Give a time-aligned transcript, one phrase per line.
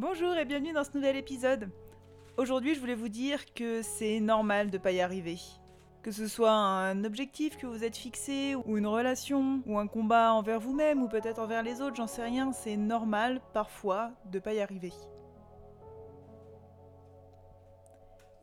[0.00, 1.72] Bonjour et bienvenue dans ce nouvel épisode.
[2.36, 5.38] Aujourd'hui, je voulais vous dire que c'est normal de pas y arriver.
[6.04, 10.34] Que ce soit un objectif que vous êtes fixé, ou une relation, ou un combat
[10.34, 14.54] envers vous-même, ou peut-être envers les autres, j'en sais rien, c'est normal parfois de pas
[14.54, 14.92] y arriver.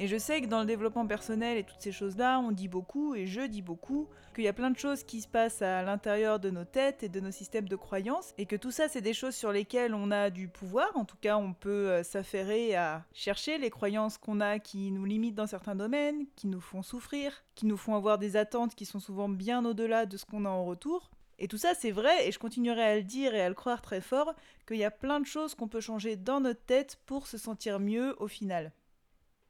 [0.00, 3.14] Et je sais que dans le développement personnel et toutes ces choses-là, on dit beaucoup,
[3.14, 6.40] et je dis beaucoup, qu'il y a plein de choses qui se passent à l'intérieur
[6.40, 9.14] de nos têtes et de nos systèmes de croyances, et que tout ça, c'est des
[9.14, 10.90] choses sur lesquelles on a du pouvoir.
[10.96, 15.04] En tout cas, on peut euh, s'affairer à chercher les croyances qu'on a qui nous
[15.04, 18.86] limitent dans certains domaines, qui nous font souffrir, qui nous font avoir des attentes qui
[18.86, 21.12] sont souvent bien au-delà de ce qu'on a en retour.
[21.38, 23.80] Et tout ça, c'est vrai, et je continuerai à le dire et à le croire
[23.80, 24.34] très fort,
[24.66, 27.78] qu'il y a plein de choses qu'on peut changer dans notre tête pour se sentir
[27.78, 28.72] mieux au final.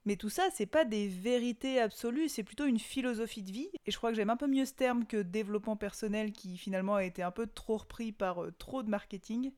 [0.07, 3.71] Mais tout ça, c'est pas des vérités absolues, c'est plutôt une philosophie de vie.
[3.87, 6.97] Et je crois que j'aime un peu mieux ce terme que développement personnel qui finalement
[6.97, 9.53] a été un peu trop repris par euh, trop de marketing.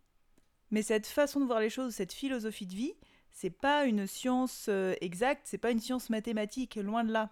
[0.71, 2.95] Mais cette façon de voir les choses, cette philosophie de vie,
[3.33, 7.31] c'est pas une science euh, exacte, c'est pas une science mathématique, loin de là.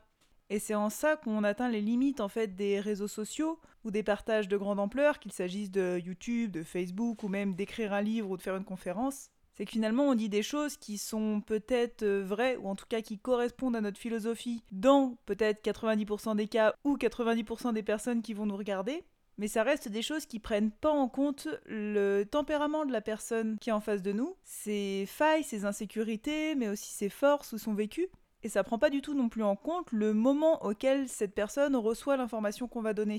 [0.50, 4.02] Et c'est en ça qu'on atteint les limites en fait des réseaux sociaux ou des
[4.02, 8.30] partages de grande ampleur, qu'il s'agisse de YouTube, de Facebook ou même d'écrire un livre
[8.30, 12.02] ou de faire une conférence c'est que finalement on dit des choses qui sont peut-être
[12.02, 16.48] euh, vraies ou en tout cas qui correspondent à notre philosophie dans peut-être 90% des
[16.48, 19.04] cas ou 90% des personnes qui vont nous regarder.
[19.36, 23.58] Mais ça reste des choses qui prennent pas en compte le tempérament de la personne
[23.58, 27.58] qui est en face de nous, ses failles, ses insécurités, mais aussi ses forces ou
[27.58, 28.08] son vécu.
[28.44, 31.74] Et ça prend pas du tout non plus en compte le moment auquel cette personne
[31.74, 33.16] reçoit l'information qu'on va donner.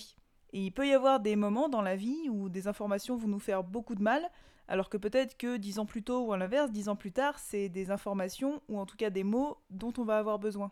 [0.53, 3.39] Et il peut y avoir des moments dans la vie où des informations vont nous
[3.39, 4.30] faire beaucoup de mal,
[4.67, 7.39] alors que peut-être que dix ans plus tôt ou à l'inverse, dix ans plus tard,
[7.39, 10.71] c'est des informations ou en tout cas des mots dont on va avoir besoin.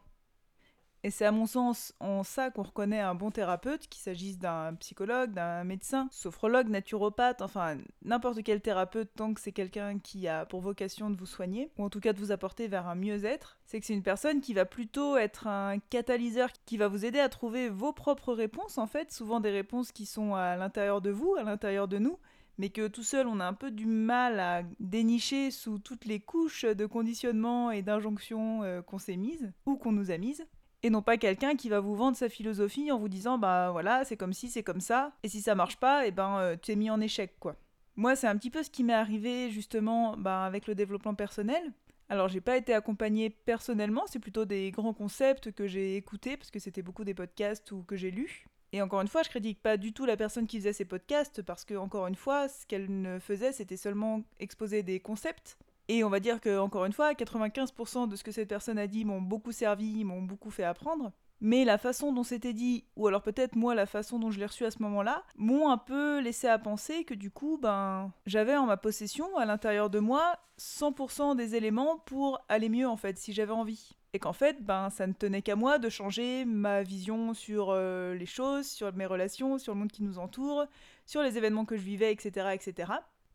[1.05, 4.73] Et c'est à mon sens en ça qu'on reconnaît un bon thérapeute, qu'il s'agisse d'un
[4.75, 10.45] psychologue, d'un médecin, sophrologue, naturopathe, enfin n'importe quel thérapeute tant que c'est quelqu'un qui a
[10.45, 13.57] pour vocation de vous soigner, ou en tout cas de vous apporter vers un mieux-être,
[13.65, 17.19] c'est que c'est une personne qui va plutôt être un catalyseur qui va vous aider
[17.19, 21.11] à trouver vos propres réponses en fait, souvent des réponses qui sont à l'intérieur de
[21.11, 22.17] vous, à l'intérieur de nous,
[22.57, 26.19] mais que tout seul on a un peu du mal à dénicher sous toutes les
[26.19, 30.45] couches de conditionnement et d'injonctions euh, qu'on s'est mises ou qu'on nous a mises.
[30.85, 34.03] Et non pas quelqu'un qui va vous vendre sa philosophie en vous disant bah voilà
[34.03, 36.55] c'est comme si c'est comme ça et si ça marche pas et eh ben euh,
[36.61, 37.55] tu es mis en échec quoi.
[37.95, 41.71] Moi c'est un petit peu ce qui m'est arrivé justement bah, avec le développement personnel.
[42.09, 46.51] Alors j'ai pas été accompagnée personnellement, c'est plutôt des grands concepts que j'ai écoutés parce
[46.51, 48.45] que c'était beaucoup des podcasts ou que j'ai lus.
[48.73, 51.43] Et encore une fois, je critique pas du tout la personne qui faisait ces podcasts
[51.43, 55.59] parce que, encore une fois, ce qu'elle ne faisait, c'était seulement exposer des concepts.
[55.89, 58.87] Et on va dire que, encore une fois, 95% de ce que cette personne a
[58.87, 61.11] dit m'ont beaucoup servi, m'ont beaucoup fait apprendre.
[61.39, 64.45] Mais la façon dont c'était dit, ou alors peut-être moi la façon dont je l'ai
[64.45, 68.55] reçu à ce moment-là, m'ont un peu laissé à penser que du coup, ben, j'avais
[68.55, 73.19] en ma possession, à l'intérieur de moi, 100% des éléments pour aller mieux en fait,
[73.19, 76.83] si j'avais envie et qu'en fait, ben, ça ne tenait qu'à moi de changer ma
[76.83, 80.65] vision sur euh, les choses, sur mes relations, sur le monde qui nous entoure,
[81.07, 82.91] sur les événements que je vivais, etc., etc.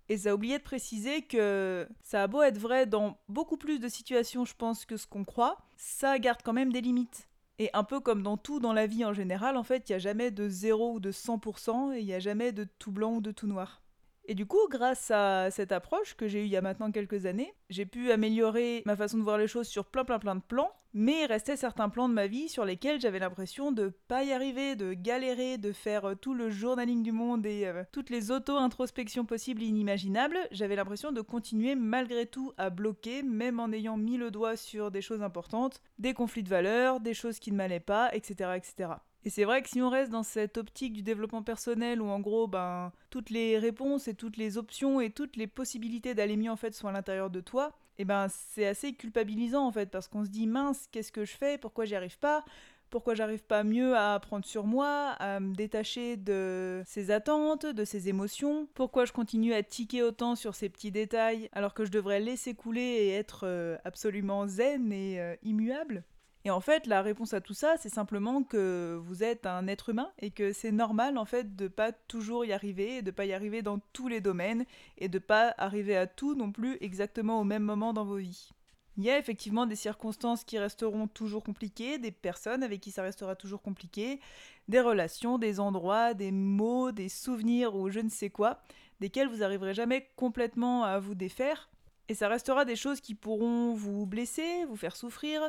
[0.09, 3.81] Et ça a oublié de préciser que ça a beau être vrai dans beaucoup plus
[3.81, 7.29] de situations, je pense, que ce qu'on croit, ça garde quand même des limites.
[7.59, 9.97] Et un peu comme dans tout dans la vie en général, en fait, il n'y
[9.97, 13.17] a jamais de 0 ou de 100%, et il n'y a jamais de tout blanc
[13.17, 13.83] ou de tout noir.
[14.31, 17.25] Et du coup, grâce à cette approche que j'ai eue il y a maintenant quelques
[17.25, 20.43] années, j'ai pu améliorer ma façon de voir les choses sur plein plein plein de
[20.43, 24.25] plans, mais il restait certains plans de ma vie sur lesquels j'avais l'impression de pas
[24.25, 28.11] y arriver, de galérer, de faire euh, tout le journaling du monde et euh, toutes
[28.11, 30.39] les auto-introspections possibles et inimaginables.
[30.51, 34.91] J'avais l'impression de continuer malgré tout à bloquer, même en ayant mis le doigt sur
[34.91, 38.51] des choses importantes, des conflits de valeurs, des choses qui ne m'allaient pas, etc.
[38.57, 38.91] etc.
[39.25, 42.21] Et c'est vrai que si on reste dans cette optique du développement personnel où en
[42.21, 46.51] gros ben toutes les réponses et toutes les options et toutes les possibilités d'aller mieux
[46.51, 49.91] en fait sont à l'intérieur de toi, et eh ben c'est assez culpabilisant en fait
[49.91, 51.59] parce qu'on se dit mince, qu'est-ce que je fais?
[51.59, 52.45] Pourquoi j'y arrive pas?
[52.91, 57.85] Pourquoi j'arrive pas mieux à prendre sur moi, à me détacher de ces attentes, de
[57.85, 58.67] ces émotions?
[58.75, 62.55] Pourquoi je continue à tiquer autant sur ces petits détails alors que je devrais laisser
[62.55, 66.03] couler et être euh, absolument zen et euh, immuable?
[66.45, 69.89] Et en fait, la réponse à tout ça, c'est simplement que vous êtes un être
[69.89, 73.33] humain et que c'est normal en fait de pas toujours y arriver, de pas y
[73.33, 74.65] arriver dans tous les domaines
[74.99, 78.51] et de pas arriver à tout non plus exactement au même moment dans vos vies.
[78.97, 83.03] Il y a effectivement des circonstances qui resteront toujours compliquées, des personnes avec qui ça
[83.03, 84.19] restera toujours compliqué,
[84.67, 88.61] des relations, des endroits, des mots, des souvenirs ou je ne sais quoi,
[89.01, 91.69] desquels vous arriverez jamais complètement à vous défaire.
[92.09, 95.43] Et ça restera des choses qui pourront vous blesser, vous faire souffrir,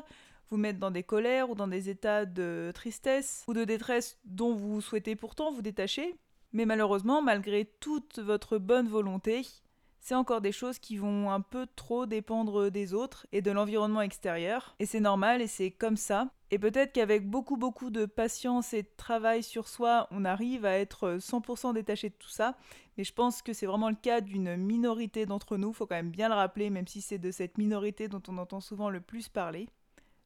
[0.49, 4.53] vous mettre dans des colères ou dans des états de tristesse ou de détresse dont
[4.53, 6.15] vous souhaitez pourtant vous détacher.
[6.51, 9.45] Mais malheureusement, malgré toute votre bonne volonté,
[9.99, 14.01] c'est encore des choses qui vont un peu trop dépendre des autres et de l'environnement
[14.01, 14.75] extérieur.
[14.79, 16.31] Et c'est normal et c'est comme ça.
[16.51, 20.79] Et peut-être qu'avec beaucoup beaucoup de patience et de travail sur soi, on arrive à
[20.79, 22.57] être 100% détaché de tout ça.
[22.97, 26.11] Mais je pense que c'est vraiment le cas d'une minorité d'entre nous, faut quand même
[26.11, 29.29] bien le rappeler, même si c'est de cette minorité dont on entend souvent le plus
[29.29, 29.69] parler.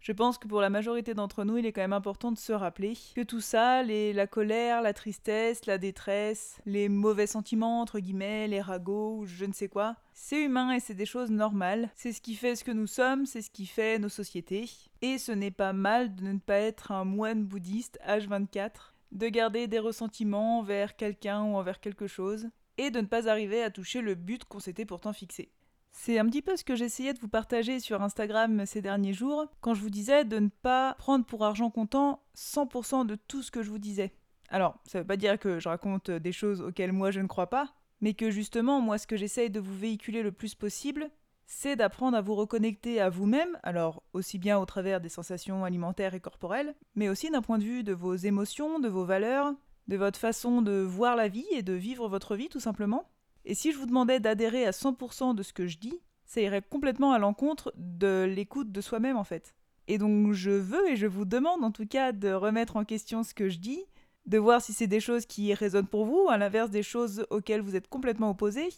[0.04, 2.52] Je pense que pour la majorité d'entre nous, il est quand même important de se
[2.52, 8.00] rappeler que tout ça, les, la colère, la tristesse, la détresse, les mauvais sentiments, entre
[8.00, 11.90] guillemets, les ragots, je ne sais quoi, c'est humain et c'est des choses normales.
[11.96, 14.70] C'est ce qui fait ce que nous sommes, c'est ce qui fait nos sociétés.
[15.02, 19.68] Et ce n'est pas mal de ne pas être un moine bouddhiste H24, de garder
[19.68, 24.02] des ressentiments envers quelqu'un ou envers quelque chose, et de ne pas arriver à toucher
[24.02, 25.50] le but qu'on s'était pourtant fixé.
[25.96, 29.46] C'est un petit peu ce que j'essayais de vous partager sur Instagram ces derniers jours,
[29.62, 33.52] quand je vous disais de ne pas prendre pour argent comptant 100% de tout ce
[33.52, 34.12] que je vous disais.
[34.50, 37.50] Alors, ça veut pas dire que je raconte des choses auxquelles moi je ne crois
[37.50, 41.10] pas, mais que justement, moi, ce que j'essaye de vous véhiculer le plus possible,
[41.46, 46.16] c'est d'apprendre à vous reconnecter à vous-même, alors aussi bien au travers des sensations alimentaires
[46.16, 49.54] et corporelles, mais aussi d'un point de vue de vos émotions, de vos valeurs,
[49.88, 53.10] de votre façon de voir la vie et de vivre votre vie tout simplement.
[53.46, 56.62] Et si je vous demandais d'adhérer à 100% de ce que je dis, ça irait
[56.62, 59.54] complètement à l'encontre de l'écoute de soi-même en fait.
[59.88, 63.24] Et donc je veux et je vous demande en tout cas de remettre en question
[63.24, 63.84] ce que je dis,
[64.26, 67.62] de voir si c'est des choses qui résonnent pour vous, à l'inverse des choses auxquelles
[67.62, 68.70] vous êtes complètement opposé,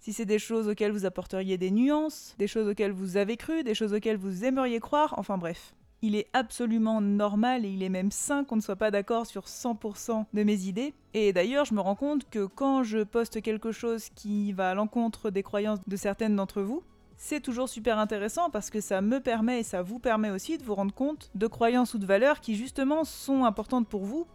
[0.00, 3.62] si c'est des choses auxquelles vous apporteriez des nuances, des choses auxquelles vous avez cru,
[3.62, 5.74] des choses auxquelles vous aimeriez croire, enfin bref.
[6.00, 9.46] Il est absolument normal et il est même sain qu'on ne soit pas d'accord sur
[9.46, 10.94] 100% de mes idées.
[11.12, 14.74] Et d'ailleurs, je me rends compte que quand je poste quelque chose qui va à
[14.74, 16.84] l'encontre des croyances de certaines d'entre vous,
[17.16, 20.62] c'est toujours super intéressant parce que ça me permet et ça vous permet aussi de
[20.62, 24.28] vous rendre compte de croyances ou de valeurs qui justement sont importantes pour vous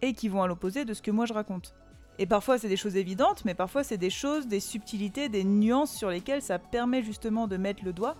[0.00, 1.74] et qui vont à l'opposé de ce que moi je raconte.
[2.18, 5.94] Et parfois c'est des choses évidentes, mais parfois c'est des choses, des subtilités, des nuances
[5.94, 8.16] sur lesquelles ça permet justement de mettre le doigt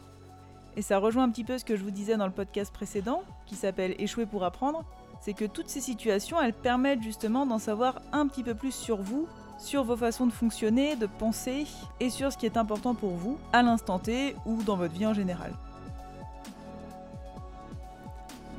[0.76, 3.22] et ça rejoint un petit peu ce que je vous disais dans le podcast précédent,
[3.46, 4.84] qui s'appelle Échouer pour apprendre,
[5.20, 9.02] c'est que toutes ces situations, elles permettent justement d'en savoir un petit peu plus sur
[9.02, 9.28] vous,
[9.58, 11.66] sur vos façons de fonctionner, de penser,
[12.00, 15.06] et sur ce qui est important pour vous, à l'instant T ou dans votre vie
[15.06, 15.52] en général.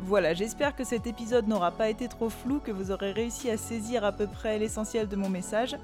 [0.04, 3.58] Voilà, j'espère que cet épisode n'aura pas été trop flou, que vous aurez réussi à
[3.58, 5.78] saisir à peu près l'essentiel de mon message.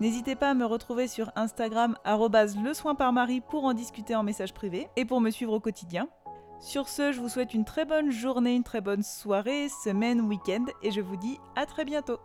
[0.00, 4.24] N'hésitez pas à me retrouver sur Instagram le soin par Marie pour en discuter en
[4.24, 6.08] message privé et pour me suivre au quotidien.
[6.60, 10.64] Sur ce, je vous souhaite une très bonne journée, une très bonne soirée, semaine, week-end
[10.82, 12.18] et je vous dis à très bientôt.